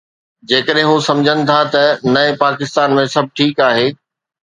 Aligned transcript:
جيڪڏهن 0.51 0.87
هو 0.91 0.95
سمجهن 1.09 1.39
ٿا 1.51 1.59
ته 1.77 1.83
نئين 2.17 2.39
پاڪستان 2.43 2.99
۾ 3.05 3.07
سڀ 3.17 3.25
ٺيڪ 3.37 3.67
آهي. 3.71 3.87